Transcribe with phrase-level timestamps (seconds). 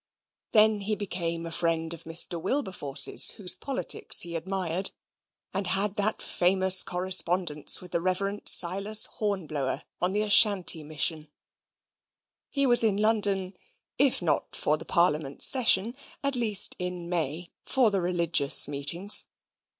[0.51, 2.41] Then he became a friend of Mr.
[2.41, 4.89] Wilberforce's, whose politics he admired,
[5.53, 11.29] and had that famous correspondence with the Reverend Silas Hornblower, on the Ashantee Mission.
[12.49, 13.53] He was in London,
[13.99, 15.93] if not for the Parliament session,
[16.23, 19.25] at least in May, for the religious meetings.